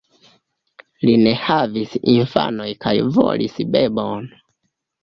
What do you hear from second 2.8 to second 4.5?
kaj volis bebon.